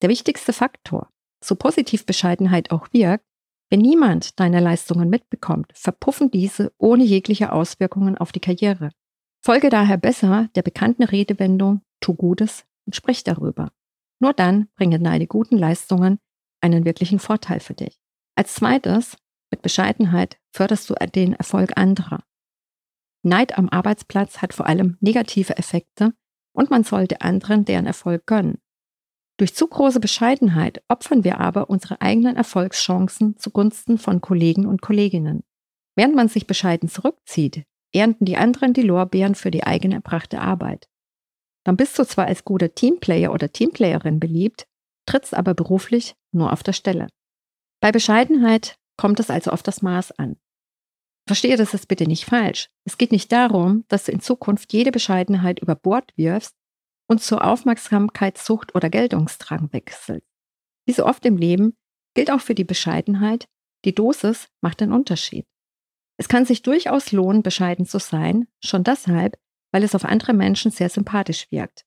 Der 0.00 0.08
wichtigste 0.08 0.52
Faktor, 0.52 1.10
so 1.44 1.56
positiv 1.56 2.06
Bescheidenheit 2.06 2.70
auch 2.70 2.86
wirkt, 2.92 3.26
wenn 3.70 3.80
niemand 3.80 4.38
deine 4.38 4.60
Leistungen 4.60 5.10
mitbekommt, 5.10 5.72
verpuffen 5.74 6.30
diese 6.30 6.72
ohne 6.78 7.04
jegliche 7.04 7.52
Auswirkungen 7.52 8.16
auf 8.16 8.30
die 8.30 8.40
Karriere. 8.40 8.90
Folge 9.44 9.68
daher 9.68 9.96
besser 9.96 10.48
der 10.54 10.62
bekannten 10.62 11.02
Redewendung 11.02 11.82
tu 12.00 12.14
Gutes 12.14 12.64
und 12.86 12.94
sprich 12.94 13.24
darüber. 13.24 13.72
Nur 14.20 14.32
dann 14.32 14.68
bringen 14.76 15.02
deine 15.02 15.26
guten 15.26 15.58
Leistungen 15.58 16.18
einen 16.60 16.84
wirklichen 16.84 17.18
Vorteil 17.18 17.58
für 17.58 17.74
dich. 17.74 17.98
Als 18.36 18.54
zweites, 18.54 19.16
mit 19.52 19.62
Bescheidenheit 19.62 20.38
förderst 20.50 20.90
du 20.90 20.94
den 21.14 21.34
Erfolg 21.34 21.76
anderer. 21.76 22.24
Neid 23.22 23.56
am 23.56 23.68
Arbeitsplatz 23.68 24.42
hat 24.42 24.52
vor 24.52 24.66
allem 24.66 24.96
negative 25.00 25.56
Effekte 25.56 26.12
und 26.52 26.70
man 26.70 26.82
sollte 26.82 27.20
anderen 27.20 27.64
deren 27.64 27.86
Erfolg 27.86 28.26
gönnen. 28.26 28.58
Durch 29.38 29.54
zu 29.54 29.66
große 29.66 30.00
Bescheidenheit 30.00 30.82
opfern 30.88 31.24
wir 31.24 31.38
aber 31.38 31.70
unsere 31.70 32.00
eigenen 32.00 32.36
Erfolgschancen 32.36 33.36
zugunsten 33.38 33.98
von 33.98 34.20
Kollegen 34.20 34.66
und 34.66 34.82
Kolleginnen. 34.82 35.44
Während 35.94 36.14
man 36.14 36.28
sich 36.28 36.46
bescheiden 36.46 36.88
zurückzieht, 36.88 37.64
ernten 37.94 38.24
die 38.24 38.36
anderen 38.36 38.72
die 38.72 38.82
Lorbeeren 38.82 39.34
für 39.34 39.50
die 39.50 39.64
eigene 39.64 39.96
erbrachte 39.96 40.40
Arbeit. 40.40 40.88
Dann 41.64 41.76
bist 41.76 41.98
du 41.98 42.04
zwar 42.04 42.26
als 42.26 42.44
guter 42.44 42.74
Teamplayer 42.74 43.32
oder 43.32 43.52
Teamplayerin 43.52 44.18
beliebt, 44.18 44.66
trittst 45.06 45.34
aber 45.34 45.54
beruflich 45.54 46.14
nur 46.32 46.52
auf 46.52 46.62
der 46.62 46.72
Stelle. 46.72 47.08
Bei 47.80 47.92
Bescheidenheit 47.92 48.78
kommt 48.96 49.20
es 49.20 49.30
also 49.30 49.50
auf 49.50 49.62
das 49.62 49.82
Maß 49.82 50.12
an. 50.12 50.36
Verstehe 51.26 51.56
das 51.56 51.72
jetzt 51.72 51.88
bitte 51.88 52.04
nicht 52.06 52.24
falsch. 52.24 52.68
Es 52.84 52.98
geht 52.98 53.12
nicht 53.12 53.30
darum, 53.30 53.84
dass 53.88 54.04
du 54.04 54.12
in 54.12 54.20
Zukunft 54.20 54.72
jede 54.72 54.90
Bescheidenheit 54.90 55.60
über 55.60 55.74
Bord 55.76 56.12
wirfst 56.16 56.56
und 57.08 57.22
zur 57.22 57.44
Aufmerksamkeitssucht 57.44 58.74
oder 58.74 58.90
Geltungsdrang 58.90 59.72
wechselst. 59.72 60.26
Wie 60.86 60.92
so 60.92 61.06
oft 61.06 61.24
im 61.24 61.36
Leben 61.36 61.76
gilt 62.14 62.30
auch 62.30 62.40
für 62.40 62.54
die 62.54 62.64
Bescheidenheit, 62.64 63.46
die 63.84 63.94
Dosis 63.94 64.48
macht 64.60 64.80
den 64.80 64.92
Unterschied. 64.92 65.46
Es 66.18 66.28
kann 66.28 66.44
sich 66.44 66.62
durchaus 66.62 67.12
lohnen, 67.12 67.42
bescheiden 67.42 67.86
zu 67.86 67.98
sein, 67.98 68.46
schon 68.60 68.84
deshalb, 68.84 69.38
weil 69.72 69.82
es 69.82 69.94
auf 69.94 70.04
andere 70.04 70.34
Menschen 70.34 70.70
sehr 70.70 70.88
sympathisch 70.88 71.50
wirkt. 71.50 71.84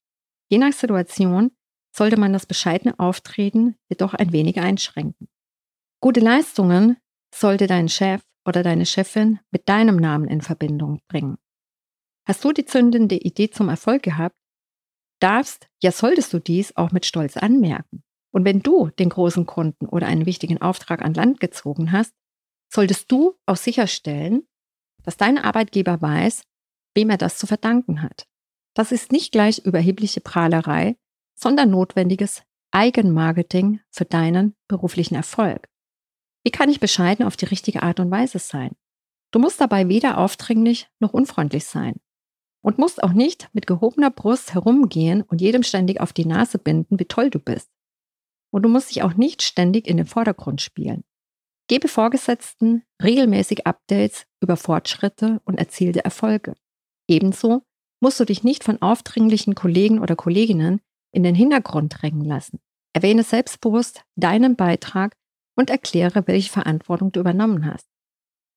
Je 0.50 0.58
nach 0.58 0.74
Situation 0.74 1.52
sollte 1.96 2.18
man 2.18 2.34
das 2.34 2.46
bescheidene 2.46 2.98
Auftreten 3.00 3.76
jedoch 3.90 4.14
ein 4.14 4.32
wenig 4.32 4.60
einschränken. 4.60 5.30
Gute 6.06 6.20
Leistungen 6.20 6.98
sollte 7.34 7.66
dein 7.66 7.90
Chef 7.90 8.22
oder 8.48 8.62
deine 8.62 8.86
Chefin 8.86 9.40
mit 9.50 9.68
deinem 9.68 9.96
Namen 9.96 10.28
in 10.28 10.42
Verbindung 10.42 11.00
bringen. 11.08 11.40
Hast 12.28 12.44
du 12.44 12.52
die 12.52 12.66
zündende 12.66 13.16
Idee 13.16 13.50
zum 13.50 13.70
Erfolg 13.70 14.04
gehabt, 14.04 14.36
darfst, 15.20 15.68
ja 15.82 15.92
solltest 15.92 16.32
du 16.32 16.38
dies 16.38 16.78
auch 16.78 16.92
mit 16.92 17.08
Stolz 17.08 17.38
anmerken. 17.38 18.04
Und 18.32 18.46
wenn 18.46 18.62
du 18.62 18.92
den 18.92 19.10
großen 19.10 19.48
Kunden 19.48 19.88
oder 19.88 20.06
einen 20.06 20.28
wichtigen 20.28 20.62
Auftrag 20.62 21.02
an 21.02 21.16
Land 21.16 21.40
gezogen 21.40 21.92
hast, 21.92 22.14
solltest 22.72 23.12
du 23.12 23.34
auch 23.48 23.58
sicherstellen, 23.58 24.48
dass 25.02 25.18
dein 25.18 25.40
Arbeitgeber 25.40 26.04
weiß, 26.04 26.44
wem 26.94 27.10
er 27.10 27.18
das 27.18 27.40
zu 27.40 27.48
verdanken 27.48 28.04
hat. 28.04 28.28
Das 28.76 28.92
ist 28.92 29.12
nicht 29.12 29.32
gleich 29.32 29.66
überhebliche 29.66 30.22
Prahlerei, 30.22 30.98
sondern 31.34 31.72
notwendiges 31.72 32.44
Eigenmarketing 32.70 33.80
für 33.90 34.06
deinen 34.06 34.56
beruflichen 34.68 35.16
Erfolg. 35.16 35.68
Wie 36.46 36.52
kann 36.52 36.70
ich 36.70 36.80
bescheiden 36.80 37.25
auf 37.25 37.36
die 37.36 37.46
richtige 37.46 37.82
Art 37.82 38.00
und 38.00 38.12
Weise 38.12 38.38
sein? 38.38 38.75
Du 39.32 39.40
musst 39.40 39.60
dabei 39.60 39.90
weder 39.90 40.20
aufdringlich 40.20 40.88
noch 41.00 41.12
unfreundlich 41.12 41.66
sein. 41.66 41.96
Und 42.62 42.78
musst 42.78 43.04
auch 43.04 43.14
nicht 43.14 43.50
mit 43.54 43.68
gehobener 43.68 44.12
Brust 44.12 44.54
herumgehen 44.54 45.24
und 45.24 45.42
jedem 45.42 45.64
ständig 45.64 46.00
auf 46.02 46.14
die 46.14 46.25
Nase 46.25 46.58
binden, 46.58 47.00
wie 47.00 47.06
toll 47.06 47.30
du 47.32 47.40
bist. 47.40 47.70
Und 48.52 48.64
du 48.64 48.70
musst 48.70 48.92
dich 48.92 49.02
auch 49.02 49.16
nicht 49.16 49.42
ständig 49.42 49.88
in 49.88 49.98
den 49.98 50.06
Vordergrund 50.06 50.62
spielen. 50.62 51.04
Gebe 51.68 51.88
Vorgesetzten 51.88 52.84
regelmäßig 53.02 53.66
Updates 53.66 54.28
über 54.40 54.56
Fortschritte 54.56 55.42
und 55.46 55.58
erzielte 55.58 56.06
Erfolge. 56.06 56.54
Ebenso 57.08 57.64
musst 58.02 58.20
du 58.20 58.25
dich 58.25 58.44
nicht 58.44 58.64
von 58.64 58.82
aufdringlichen 58.82 59.56
Kollegen 59.56 60.00
oder 60.00 60.16
Kolleginnen 60.16 60.80
in 61.12 61.24
den 61.24 61.34
Hintergrund 61.34 62.02
drängen 62.02 62.24
lassen. 62.24 62.60
Erwähne 62.94 63.24
selbstbewusst 63.24 64.04
deinen 64.16 64.56
Beitrag 64.56 65.18
und 65.56 65.70
erkläre, 65.70 66.28
welche 66.28 66.52
Verantwortung 66.52 67.12
du 67.12 67.20
übernommen 67.20 67.66
hast. 67.66 67.88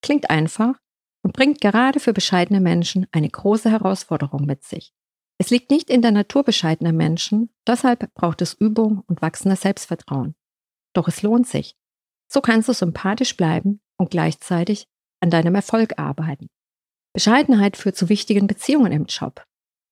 Klingt 0.02 0.31
einfach 0.31 0.75
und 1.23 1.33
bringt 1.33 1.61
gerade 1.61 2.00
für 2.00 2.12
bescheidene 2.12 2.61
Menschen 2.61 3.07
eine 3.12 3.28
große 3.28 3.71
Herausforderung 3.71 4.45
mit 4.45 4.64
sich. 4.64 4.93
Es 5.38 5.50
liegt 5.50 5.71
nicht 5.71 5.88
in 5.88 6.02
der 6.02 6.11
Natur 6.11 6.43
bescheidener 6.43 6.93
Menschen, 6.93 7.50
deshalb 7.67 8.12
braucht 8.14 8.43
es 8.43 8.55
Übung 8.55 9.05
und 9.07 9.23
wachsendes 9.23 9.61
Selbstvertrauen. 9.61 10.35
Doch 10.95 11.07
es 11.07 11.23
lohnt 11.23 11.47
sich. 11.47 11.76
So 12.28 12.40
kannst 12.40 12.69
du 12.69 12.73
sympathisch 12.73 13.37
bleiben 13.37 13.81
und 13.97 14.11
gleichzeitig 14.11 14.88
an 15.21 15.31
deinem 15.31 15.55
Erfolg 15.55 15.99
arbeiten. 15.99 16.49
Bescheidenheit 17.12 17.76
führt 17.76 17.97
zu 17.97 18.09
wichtigen 18.09 18.47
Beziehungen 18.47 18.93
im 18.93 19.07
Job. 19.07 19.45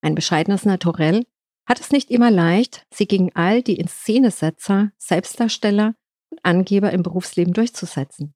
Ein 0.03 0.15
bescheidenes 0.15 0.65
Naturell 0.65 1.25
hat 1.67 1.81
es 1.81 1.91
nicht 1.91 2.11
immer 2.11 2.31
leicht, 2.31 2.87
sie 2.93 3.07
gegen 3.07 3.35
all 3.35 3.63
die 3.63 3.77
Inszenesetzer, 3.77 4.93
Selbstdarsteller 4.99 5.95
Angeber 6.43 6.93
im 6.93 7.03
Berufsleben 7.03 7.53
durchzusetzen. 7.53 8.35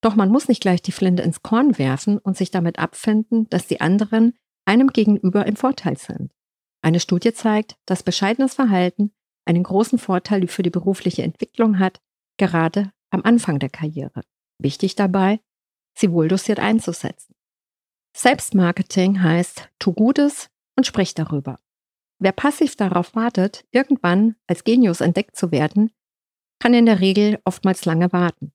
Doch 0.00 0.16
man 0.16 0.30
muss 0.30 0.48
nicht 0.48 0.60
gleich 0.60 0.82
die 0.82 0.92
Flinte 0.92 1.22
ins 1.22 1.42
Korn 1.42 1.78
werfen 1.78 2.18
und 2.18 2.36
sich 2.36 2.50
damit 2.50 2.78
abfinden, 2.78 3.48
dass 3.48 3.66
die 3.66 3.80
anderen 3.80 4.34
einem 4.66 4.88
gegenüber 4.88 5.46
im 5.46 5.56
Vorteil 5.56 5.96
sind. 5.96 6.32
Eine 6.82 7.00
Studie 7.00 7.32
zeigt, 7.32 7.76
dass 7.86 8.02
bescheidenes 8.02 8.54
Verhalten 8.54 9.12
einen 9.46 9.62
großen 9.62 9.98
Vorteil 9.98 10.46
für 10.48 10.62
die 10.62 10.70
berufliche 10.70 11.22
Entwicklung 11.22 11.78
hat, 11.78 12.00
gerade 12.36 12.92
am 13.10 13.22
Anfang 13.22 13.58
der 13.58 13.70
Karriere. 13.70 14.22
Wichtig 14.58 14.94
dabei, 14.94 15.40
sie 15.96 16.12
wohldosiert 16.12 16.60
einzusetzen. 16.60 17.34
Selbstmarketing 18.16 19.22
heißt, 19.22 19.70
tu 19.78 19.92
Gutes 19.92 20.50
und 20.76 20.86
sprich 20.86 21.14
darüber. 21.14 21.58
Wer 22.18 22.32
passiv 22.32 22.76
darauf 22.76 23.14
wartet, 23.14 23.64
irgendwann 23.70 24.36
als 24.46 24.64
Genius 24.64 25.00
entdeckt 25.00 25.36
zu 25.36 25.50
werden, 25.50 25.90
kann 26.58 26.74
in 26.74 26.86
der 26.86 27.00
Regel 27.00 27.40
oftmals 27.44 27.84
lange 27.84 28.12
warten. 28.12 28.52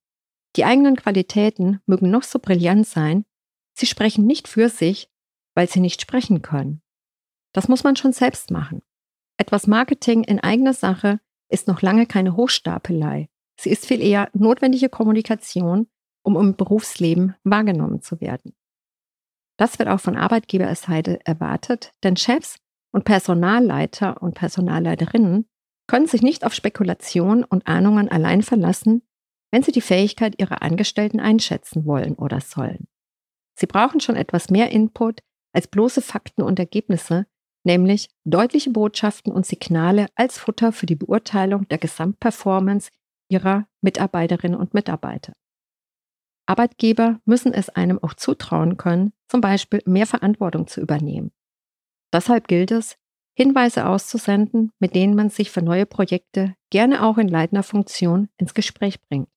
Die 0.56 0.66
eigenen 0.66 0.96
Qualitäten 0.96 1.80
mögen 1.86 2.10
noch 2.10 2.24
so 2.24 2.40
brillant 2.40 2.88
sein, 2.88 3.26
sie 3.74 3.86
sprechen 3.86 4.26
nicht 4.26 4.48
für 4.48 4.70
sich, 4.70 5.10
weil 5.56 5.70
sie 5.70 5.80
nicht 5.80 6.02
sprechen 6.02 6.42
können. 6.42 6.82
Das 7.54 7.68
muss 7.68 7.84
man 7.84 7.96
schon 7.96 8.14
selbst 8.14 8.52
machen. 8.52 8.82
Etwas 9.38 9.68
Marketing 9.68 10.24
in 10.24 10.40
eigener 10.40 10.74
Sache 10.74 11.20
ist 11.50 11.68
noch 11.68 11.82
lange 11.82 12.06
keine 12.06 12.36
Hochstapelei. 12.36 13.30
Sie 13.60 13.70
ist 13.70 13.86
viel 13.86 14.02
eher 14.02 14.30
notwendige 14.34 14.90
Kommunikation, 14.90 15.88
um 16.24 16.38
im 16.38 16.56
Berufsleben 16.56 17.36
wahrgenommen 17.44 18.02
zu 18.02 18.22
werden. 18.22 18.56
Das 19.58 19.80
wird 19.80 19.90
auch 19.90 20.00
von 20.00 20.16
Arbeitgeberseite 20.16 21.20
erwartet, 21.26 21.92
denn 22.04 22.16
Chefs 22.16 22.58
und 22.92 23.04
Personalleiter 23.04 24.22
und 24.22 24.36
Personalleiterinnen 24.36 25.50
können 25.90 26.06
sich 26.06 26.22
nicht 26.22 26.46
auf 26.46 26.54
Spekulation 26.54 27.44
und 27.44 27.66
Ahnungen 27.66 28.10
allein 28.10 28.44
verlassen, 28.44 29.02
wenn 29.52 29.64
sie 29.64 29.72
die 29.72 29.82
Fähigkeit 29.82 30.40
ihrer 30.40 30.62
Angestellten 30.62 31.20
einschätzen 31.20 31.86
wollen 31.86 32.14
oder 32.14 32.42
sollen. 32.42 32.88
Sie 33.60 33.66
brauchen 33.66 34.00
schon 34.00 34.16
etwas 34.16 34.52
mehr 34.52 34.70
Input 34.70 35.22
als 35.52 35.68
bloße 35.68 36.04
Fakten 36.04 36.44
und 36.44 36.60
Ergebnisse, 36.60 37.26
nämlich 37.64 38.08
deutliche 38.24 38.70
Botschaften 38.70 39.34
und 39.34 39.48
Signale 39.48 40.06
als 40.14 40.38
Futter 40.38 40.72
für 40.74 40.86
die 40.86 40.96
Beurteilung 40.96 41.68
der 41.70 41.80
Gesamtperformance 41.80 42.92
ihrer 43.28 43.68
Mitarbeiterinnen 43.82 44.60
und 44.60 44.76
Mitarbeiter. 44.76 45.34
Arbeitgeber 46.46 47.20
müssen 47.26 47.52
es 47.52 47.70
einem 47.70 47.98
auch 48.04 48.14
zutrauen 48.14 48.78
können, 48.78 49.12
zum 49.28 49.42
Beispiel 49.42 49.82
mehr 49.88 50.06
Verantwortung 50.06 50.68
zu 50.68 50.82
übernehmen. 50.82 51.32
Deshalb 52.14 52.48
gilt 52.48 52.70
es, 52.70 52.96
Hinweise 53.36 53.88
auszusenden, 53.88 54.72
mit 54.80 54.96
denen 54.96 55.16
man 55.16 55.30
sich 55.30 55.52
für 55.52 55.62
neue 55.62 55.86
Projekte 55.86 56.56
gerne 56.70 57.04
auch 57.04 57.18
in 57.18 57.28
leitender 57.28 57.64
Funktion 57.64 58.30
ins 58.38 58.54
Gespräch 58.54 59.02
bringt. 59.02 59.30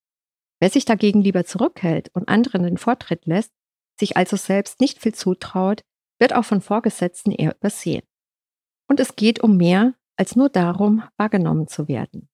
Wer 0.60 0.70
sich 0.70 0.84
dagegen 0.84 1.22
lieber 1.22 1.44
zurückhält 1.44 2.10
und 2.14 2.28
anderen 2.28 2.62
den 2.62 2.78
Vortritt 2.78 3.26
lässt, 3.26 3.52
sich 3.98 4.16
also 4.16 4.36
selbst 4.36 4.80
nicht 4.80 5.00
viel 5.00 5.14
zutraut, 5.14 5.82
wird 6.18 6.34
auch 6.34 6.44
von 6.44 6.60
Vorgesetzten 6.60 7.32
eher 7.32 7.56
übersehen. 7.56 8.02
Und 8.88 9.00
es 9.00 9.16
geht 9.16 9.42
um 9.42 9.56
mehr 9.56 9.94
als 10.16 10.36
nur 10.36 10.48
darum, 10.48 11.02
wahrgenommen 11.16 11.66
zu 11.66 11.88
werden. 11.88 12.28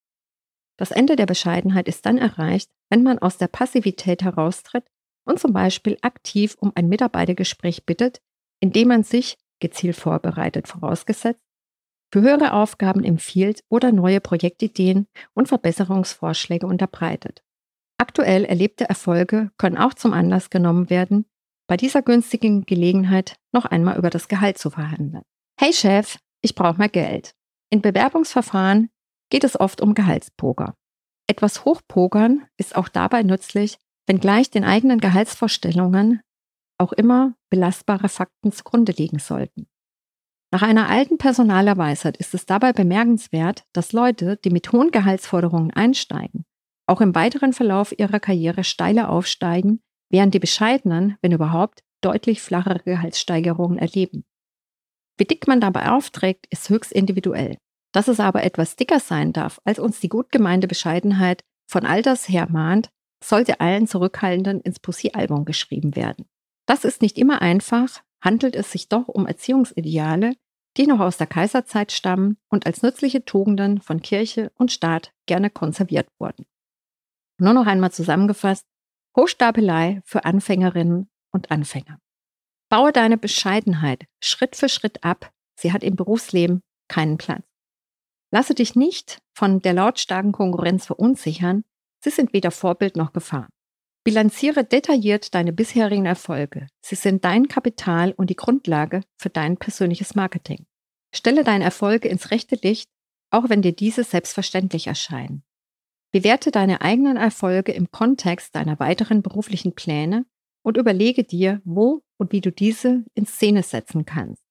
Das 0.78 0.90
Ende 0.90 1.16
der 1.16 1.26
Bescheidenheit 1.26 1.88
ist 1.88 2.06
dann 2.06 2.18
erreicht, 2.18 2.70
wenn 2.90 3.02
man 3.02 3.18
aus 3.18 3.38
der 3.38 3.48
Passivität 3.48 4.22
heraustritt 4.22 4.84
und 5.24 5.40
zum 5.40 5.52
Beispiel 5.52 5.98
aktiv 6.02 6.56
um 6.60 6.72
ein 6.74 6.88
Mitarbeitergespräch 6.88 7.84
bittet, 7.84 8.20
indem 8.60 8.88
man 8.88 9.02
sich, 9.02 9.36
gezielt 9.60 9.96
vorbereitet 9.96 10.68
vorausgesetzt, 10.68 11.42
für 12.12 12.22
höhere 12.22 12.52
Aufgaben 12.52 13.04
empfiehlt 13.04 13.62
oder 13.68 13.92
neue 13.92 14.20
Projektideen 14.20 15.06
und 15.34 15.48
Verbesserungsvorschläge 15.48 16.66
unterbreitet. 16.66 17.42
Aktuell 17.98 18.44
erlebte 18.44 18.88
Erfolge 18.88 19.50
können 19.58 19.76
auch 19.76 19.94
zum 19.94 20.12
Anlass 20.12 20.50
genommen 20.50 20.88
werden, 20.88 21.26
bei 21.68 21.76
dieser 21.76 22.02
günstigen 22.02 22.64
Gelegenheit 22.64 23.36
noch 23.52 23.66
einmal 23.66 23.98
über 23.98 24.10
das 24.10 24.28
Gehalt 24.28 24.58
zu 24.58 24.70
verhandeln. 24.70 25.22
Hey 25.60 25.72
Chef, 25.72 26.18
ich 26.40 26.54
brauche 26.54 26.78
mehr 26.78 26.88
Geld. 26.88 27.34
In 27.70 27.82
Bewerbungsverfahren 27.82 28.88
geht 29.30 29.44
es 29.44 29.58
oft 29.58 29.80
um 29.80 29.94
Gehaltspoker. 29.94 30.74
Etwas 31.26 31.64
Hochpokern 31.64 32.46
ist 32.56 32.74
auch 32.74 32.88
dabei 32.88 33.22
nützlich, 33.22 33.78
wenngleich 34.06 34.50
den 34.50 34.64
eigenen 34.64 35.00
Gehaltsvorstellungen 35.00 36.22
auch 36.78 36.92
immer 36.92 37.34
belastbare 37.50 38.08
Fakten 38.08 38.52
zugrunde 38.52 38.92
liegen 38.92 39.18
sollten. 39.18 39.66
Nach 40.50 40.62
einer 40.62 40.88
alten 40.88 41.18
Personalerweisheit 41.18 42.16
ist 42.16 42.32
es 42.32 42.46
dabei 42.46 42.72
bemerkenswert, 42.72 43.64
dass 43.72 43.92
Leute, 43.92 44.38
die 44.38 44.50
mit 44.50 44.72
hohen 44.72 44.90
Gehaltsforderungen 44.90 45.72
einsteigen, 45.72 46.46
auch 46.86 47.02
im 47.02 47.14
weiteren 47.14 47.52
Verlauf 47.52 47.92
ihrer 47.98 48.18
Karriere 48.18 48.64
steiler 48.64 49.10
aufsteigen, 49.10 49.82
während 50.10 50.32
die 50.32 50.38
bescheidenen, 50.38 51.16
wenn 51.20 51.32
überhaupt, 51.32 51.82
deutlich 52.00 52.40
flachere 52.40 52.78
Gehaltssteigerungen 52.78 53.78
erleben. 53.78 54.24
Wie 55.18 55.24
dick 55.24 55.46
man 55.48 55.60
dabei 55.60 55.90
aufträgt, 55.90 56.46
ist 56.50 56.70
höchst 56.70 56.92
individuell. 56.92 57.58
Dass 57.92 58.08
es 58.08 58.20
aber 58.20 58.44
etwas 58.44 58.76
dicker 58.76 59.00
sein 59.00 59.32
darf, 59.32 59.60
als 59.64 59.78
uns 59.78 60.00
die 60.00 60.08
gut 60.08 60.30
gemeinte 60.30 60.68
Bescheidenheit 60.68 61.42
von 61.68 61.84
alters 61.84 62.28
her 62.28 62.46
mahnt, 62.50 62.90
sollte 63.22 63.60
allen 63.60 63.86
Zurückhaltenden 63.86 64.60
ins 64.60 64.78
Poesiealbum 64.78 65.44
geschrieben 65.44 65.96
werden. 65.96 66.26
Das 66.66 66.84
ist 66.84 67.02
nicht 67.02 67.18
immer 67.18 67.42
einfach, 67.42 68.02
handelt 68.20 68.56
es 68.56 68.72
sich 68.72 68.88
doch 68.88 69.08
um 69.08 69.26
Erziehungsideale, 69.26 70.34
die 70.76 70.86
noch 70.86 71.00
aus 71.00 71.16
der 71.16 71.26
Kaiserzeit 71.26 71.92
stammen 71.92 72.38
und 72.48 72.66
als 72.66 72.82
nützliche 72.82 73.24
Tugenden 73.24 73.80
von 73.80 74.00
Kirche 74.00 74.52
und 74.54 74.72
Staat 74.72 75.12
gerne 75.26 75.50
konserviert 75.50 76.08
wurden. 76.18 76.46
Nur 77.38 77.52
noch 77.52 77.66
einmal 77.66 77.92
zusammengefasst, 77.92 78.66
Hochstapelei 79.16 80.00
für 80.04 80.24
Anfängerinnen 80.24 81.08
und 81.32 81.50
Anfänger. 81.50 81.98
Baue 82.68 82.92
deine 82.92 83.18
Bescheidenheit 83.18 84.04
Schritt 84.20 84.54
für 84.54 84.68
Schritt 84.68 85.02
ab, 85.02 85.32
sie 85.56 85.72
hat 85.72 85.82
im 85.82 85.96
Berufsleben 85.96 86.62
keinen 86.88 87.16
Platz. 87.16 87.44
Lasse 88.30 88.54
dich 88.54 88.76
nicht 88.76 89.20
von 89.32 89.60
der 89.60 89.72
lautstarken 89.72 90.32
Konkurrenz 90.32 90.86
verunsichern, 90.86 91.64
sie 92.00 92.10
sind 92.10 92.32
weder 92.32 92.50
Vorbild 92.50 92.96
noch 92.96 93.12
Gefahr. 93.12 93.48
Bilanziere 94.08 94.64
detailliert 94.64 95.34
deine 95.34 95.52
bisherigen 95.52 96.06
Erfolge. 96.06 96.68
Sie 96.80 96.94
sind 96.94 97.26
dein 97.26 97.46
Kapital 97.46 98.12
und 98.12 98.30
die 98.30 98.36
Grundlage 98.36 99.02
für 99.18 99.28
dein 99.28 99.58
persönliches 99.58 100.14
Marketing. 100.14 100.64
Stelle 101.14 101.44
deine 101.44 101.64
Erfolge 101.64 102.08
ins 102.08 102.30
rechte 102.30 102.54
Licht, 102.54 102.88
auch 103.30 103.50
wenn 103.50 103.60
dir 103.60 103.72
diese 103.72 104.04
selbstverständlich 104.04 104.86
erscheinen. 104.86 105.42
Bewerte 106.10 106.50
deine 106.50 106.80
eigenen 106.80 107.18
Erfolge 107.18 107.72
im 107.72 107.90
Kontext 107.90 108.56
deiner 108.56 108.80
weiteren 108.80 109.20
beruflichen 109.20 109.74
Pläne 109.74 110.24
und 110.62 110.78
überlege 110.78 111.24
dir, 111.24 111.60
wo 111.66 112.00
und 112.16 112.32
wie 112.32 112.40
du 112.40 112.50
diese 112.50 113.04
in 113.12 113.26
Szene 113.26 113.62
setzen 113.62 114.06
kannst. 114.06 114.42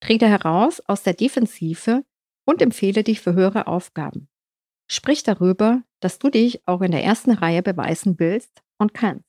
Trete 0.00 0.28
heraus 0.28 0.80
aus 0.86 1.02
der 1.02 1.12
Defensive 1.12 2.06
und 2.46 2.62
empfehle 2.62 3.04
dich 3.04 3.20
für 3.20 3.34
höhere 3.34 3.66
Aufgaben. 3.66 4.30
Sprich 4.90 5.24
darüber, 5.24 5.82
dass 6.00 6.18
du 6.18 6.30
dich 6.30 6.66
auch 6.66 6.80
in 6.80 6.90
der 6.90 7.04
ersten 7.04 7.32
Reihe 7.32 7.62
beweisen 7.62 8.18
willst 8.18 8.61
und 8.82 8.92
kannst. 8.94 9.24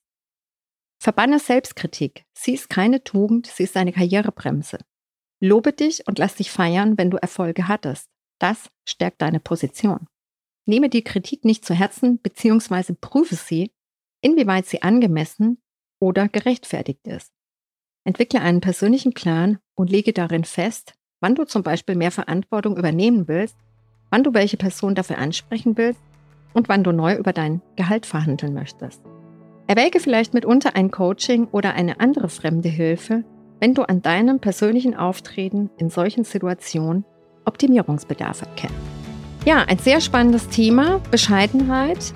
Verbanne 0.99 1.39
Selbstkritik. 1.39 2.25
Sie 2.33 2.53
ist 2.53 2.69
keine 2.69 3.03
Tugend, 3.03 3.47
sie 3.47 3.63
ist 3.63 3.75
eine 3.77 3.91
Karrierebremse. 3.91 4.79
Lobe 5.41 5.73
dich 5.73 6.07
und 6.07 6.19
lass 6.19 6.35
dich 6.35 6.51
feiern, 6.51 6.97
wenn 6.97 7.11
du 7.11 7.17
Erfolge 7.17 7.67
hattest. 7.67 8.09
Das 8.39 8.69
stärkt 8.87 9.21
deine 9.21 9.39
Position. 9.39 10.07
Nehme 10.65 10.89
die 10.89 11.03
Kritik 11.03 11.43
nicht 11.43 11.65
zu 11.65 11.73
Herzen 11.73 12.19
bzw. 12.19 12.93
prüfe 12.93 13.35
sie, 13.35 13.71
inwieweit 14.21 14.65
sie 14.65 14.81
angemessen 14.81 15.61
oder 15.99 16.29
gerechtfertigt 16.29 17.05
ist. 17.07 17.33
Entwickle 18.05 18.41
einen 18.41 18.61
persönlichen 18.61 19.13
Plan 19.13 19.59
und 19.75 19.89
lege 19.89 20.13
darin 20.13 20.45
fest, 20.45 20.93
wann 21.19 21.35
du 21.35 21.45
zum 21.45 21.63
Beispiel 21.63 21.95
mehr 21.95 22.11
Verantwortung 22.11 22.77
übernehmen 22.77 23.27
willst, 23.27 23.57
wann 24.09 24.23
du 24.23 24.33
welche 24.33 24.57
Person 24.57 24.95
dafür 24.95 25.17
ansprechen 25.17 25.77
willst 25.77 26.01
und 26.53 26.69
wann 26.69 26.83
du 26.83 26.91
neu 26.91 27.15
über 27.15 27.33
dein 27.33 27.61
Gehalt 27.75 28.05
verhandeln 28.05 28.53
möchtest. 28.53 29.01
Erwäge 29.67 30.01
vielleicht 30.01 30.33
mitunter 30.33 30.75
ein 30.75 30.91
Coaching 30.91 31.47
oder 31.51 31.73
eine 31.73 32.01
andere 32.01 32.27
fremde 32.27 32.67
Hilfe, 32.67 33.23
wenn 33.61 33.73
du 33.73 33.83
an 33.83 34.01
deinem 34.01 34.39
persönlichen 34.39 34.93
Auftreten 34.93 35.69
in 35.77 35.89
solchen 35.89 36.25
Situationen 36.25 37.05
Optimierungsbedarf 37.45 38.41
erkennst. 38.41 38.75
Ja, 39.45 39.63
ein 39.63 39.77
sehr 39.77 40.01
spannendes 40.01 40.49
Thema, 40.49 40.99
Bescheidenheit. 41.11 42.13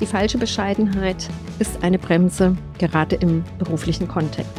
Die 0.00 0.06
falsche 0.06 0.38
Bescheidenheit 0.38 1.28
ist 1.58 1.82
eine 1.82 1.98
Bremse, 1.98 2.56
gerade 2.78 3.16
im 3.16 3.42
beruflichen 3.58 4.06
Kontext. 4.06 4.52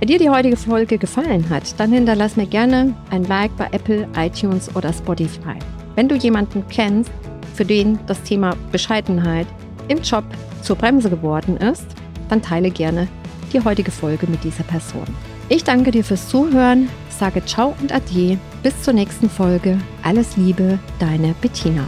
Wenn 0.00 0.08
dir 0.08 0.18
die 0.18 0.30
heutige 0.30 0.56
Folge 0.56 0.96
gefallen 0.96 1.50
hat, 1.50 1.78
dann 1.78 1.92
hinterlass 1.92 2.36
mir 2.36 2.46
gerne 2.46 2.94
ein 3.10 3.24
Like 3.24 3.54
bei 3.58 3.68
Apple, 3.72 4.08
iTunes 4.16 4.74
oder 4.74 4.92
Spotify. 4.92 5.58
Wenn 5.94 6.08
du 6.08 6.14
jemanden 6.14 6.64
kennst, 6.70 7.10
für 7.54 7.64
den 7.64 7.98
das 8.06 8.22
Thema 8.22 8.54
Bescheidenheit 8.72 9.46
im 9.88 10.02
Job 10.02 10.24
zur 10.62 10.76
Bremse 10.76 11.10
geworden 11.10 11.56
ist, 11.56 11.86
dann 12.28 12.42
teile 12.42 12.70
gerne 12.70 13.08
die 13.52 13.62
heutige 13.64 13.90
Folge 13.90 14.26
mit 14.26 14.44
dieser 14.44 14.64
Person. 14.64 15.06
Ich 15.48 15.64
danke 15.64 15.90
dir 15.90 16.04
fürs 16.04 16.28
Zuhören, 16.28 16.88
sage 17.08 17.44
ciao 17.44 17.74
und 17.80 17.92
adieu, 17.92 18.36
bis 18.62 18.82
zur 18.82 18.92
nächsten 18.92 19.30
Folge. 19.30 19.78
Alles 20.02 20.36
Liebe, 20.36 20.78
deine 20.98 21.34
Bettina. 21.40 21.86